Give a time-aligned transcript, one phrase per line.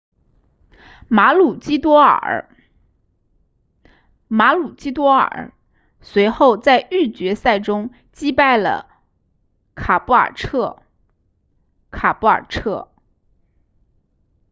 [1.09, 2.49] 马鲁基多尔
[4.31, 5.51] maroochydore
[6.01, 8.89] 随后在预决赛中击败了
[9.75, 10.81] 卡布尔彻
[11.91, 12.87] caboolture